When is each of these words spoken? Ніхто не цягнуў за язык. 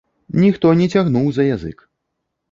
Ніхто 0.43 0.71
не 0.79 0.87
цягнуў 0.93 1.27
за 1.35 1.45
язык. 1.49 1.85